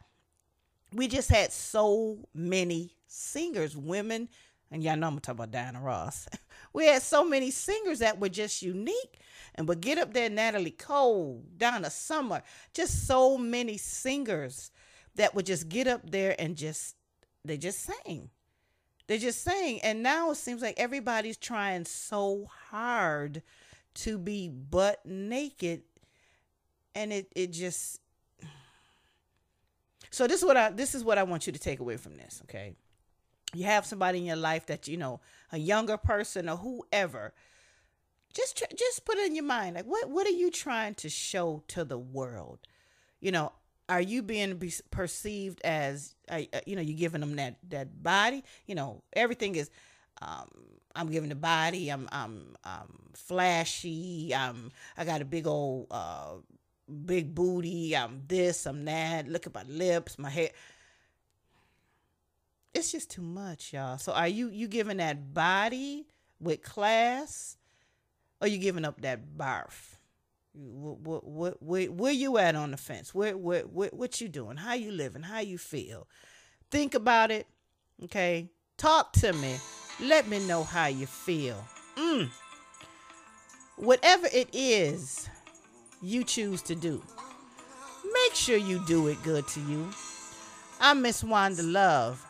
We 0.93 1.07
just 1.07 1.29
had 1.29 1.51
so 1.51 2.19
many 2.33 2.95
singers, 3.07 3.77
women, 3.77 4.29
and 4.71 4.81
y'all 4.83 4.95
know 4.95 5.07
I'm 5.07 5.19
talking 5.19 5.37
about 5.39 5.51
Diana 5.51 5.81
Ross. 5.81 6.27
we 6.73 6.85
had 6.85 7.01
so 7.01 7.25
many 7.25 7.51
singers 7.51 7.99
that 7.99 8.19
were 8.19 8.29
just 8.29 8.61
unique. 8.61 9.19
And 9.55 9.67
but 9.67 9.81
get 9.81 9.97
up 9.97 10.13
there, 10.13 10.29
Natalie 10.29 10.71
Cole, 10.71 11.43
Donna 11.57 11.89
Summer, 11.89 12.41
just 12.73 13.05
so 13.05 13.37
many 13.37 13.77
singers 13.77 14.71
that 15.15 15.35
would 15.35 15.45
just 15.45 15.67
get 15.67 15.87
up 15.87 16.09
there 16.09 16.35
and 16.39 16.55
just 16.55 16.95
they 17.43 17.57
just 17.57 17.81
sang. 17.81 18.29
They 19.07 19.17
just 19.17 19.43
sang. 19.43 19.81
And 19.81 20.01
now 20.03 20.31
it 20.31 20.35
seems 20.35 20.61
like 20.61 20.79
everybody's 20.79 21.37
trying 21.37 21.83
so 21.83 22.47
hard 22.69 23.43
to 23.95 24.17
be 24.17 24.47
butt 24.47 25.05
naked. 25.05 25.83
And 26.95 27.13
it 27.13 27.31
it 27.35 27.51
just 27.51 27.99
so 30.09 30.27
this 30.27 30.41
is 30.41 30.45
what 30.45 30.57
I 30.57 30.69
this 30.71 30.95
is 30.95 31.03
what 31.03 31.17
I 31.17 31.23
want 31.23 31.47
you 31.47 31.53
to 31.53 31.59
take 31.59 31.79
away 31.79 31.97
from 31.97 32.15
this, 32.15 32.41
okay? 32.45 32.75
You 33.53 33.65
have 33.65 33.85
somebody 33.85 34.19
in 34.19 34.25
your 34.25 34.37
life 34.37 34.65
that 34.67 34.87
you 34.87 34.97
know, 34.97 35.19
a 35.51 35.57
younger 35.57 35.97
person 35.97 36.47
or 36.49 36.57
whoever. 36.57 37.33
Just 38.33 38.57
tr- 38.57 38.75
just 38.77 39.03
put 39.03 39.17
it 39.17 39.27
in 39.27 39.35
your 39.35 39.43
mind 39.43 39.75
like 39.75 39.85
what 39.85 40.09
what 40.09 40.25
are 40.25 40.31
you 40.31 40.51
trying 40.51 40.95
to 40.95 41.09
show 41.09 41.63
to 41.69 41.83
the 41.83 41.97
world? 41.97 42.59
You 43.19 43.31
know, 43.31 43.51
are 43.91 44.01
you 44.01 44.23
being 44.23 44.57
perceived 44.89 45.61
as 45.65 46.15
uh, 46.29 46.41
you 46.65 46.75
know 46.77 46.81
you're 46.81 46.97
giving 46.97 47.19
them 47.19 47.35
that 47.35 47.57
that 47.69 48.01
body 48.01 48.41
you 48.65 48.73
know 48.73 49.03
everything 49.13 49.55
is 49.55 49.69
um, 50.21 50.47
i'm 50.95 51.09
giving 51.09 51.29
the 51.29 51.35
body 51.35 51.89
i'm 51.89 52.07
i'm 52.11 52.55
i'm 52.63 52.87
flashy 53.13 54.33
i'm 54.33 54.71
i 54.97 55.03
got 55.03 55.21
a 55.21 55.25
big 55.25 55.45
old 55.45 55.87
uh, 55.91 56.35
big 56.91 57.33
booty 57.33 57.95
i'm 57.95 58.21
this 58.27 58.65
i'm 58.65 58.85
that 58.85 59.27
look 59.27 59.47
at 59.47 59.53
my 59.53 59.63
lips 59.63 60.19
my 60.19 60.29
hair 60.29 60.49
it's 62.73 62.91
just 62.91 63.09
too 63.09 63.21
much 63.21 63.73
y'all 63.73 63.97
so 63.97 64.11
are 64.11 64.27
you 64.27 64.49
you 64.49 64.67
giving 64.67 64.97
that 64.97 65.33
body 65.33 66.05
with 66.39 66.61
class 66.61 67.57
or 68.41 68.47
you 68.47 68.57
giving 68.57 68.85
up 68.85 69.01
that 69.01 69.19
barf 69.37 69.97
what, 70.53 71.23
what, 71.25 71.63
where, 71.63 71.85
where 71.85 72.11
you 72.11 72.37
at 72.37 72.55
on 72.55 72.71
the 72.71 72.77
fence? 72.77 73.13
Where, 73.15 73.37
where, 73.37 73.61
where, 73.63 73.89
what 73.93 74.19
you 74.19 74.27
doing? 74.27 74.57
How 74.57 74.73
you 74.73 74.91
living? 74.91 75.23
How 75.23 75.39
you 75.39 75.57
feel? 75.57 76.07
Think 76.69 76.93
about 76.93 77.31
it. 77.31 77.47
Okay. 78.03 78.49
Talk 78.77 79.13
to 79.13 79.33
me. 79.33 79.57
Let 80.01 80.27
me 80.27 80.45
know 80.47 80.63
how 80.63 80.87
you 80.87 81.05
feel. 81.05 81.63
Mm. 81.97 82.29
Whatever 83.77 84.27
it 84.33 84.49
is 84.51 85.29
you 86.01 86.23
choose 86.23 86.63
to 86.63 86.73
do, 86.73 87.01
make 88.11 88.33
sure 88.33 88.57
you 88.57 88.83
do 88.87 89.07
it 89.07 89.21
good 89.23 89.47
to 89.49 89.59
you. 89.61 89.87
I'm 90.79 91.01
Miss 91.03 91.23
Wanda 91.23 91.61
Love. 91.61 92.25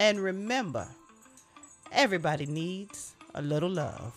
And 0.00 0.18
remember, 0.18 0.88
everybody 1.92 2.46
needs 2.46 3.14
a 3.34 3.42
little 3.42 3.70
love. 3.70 4.12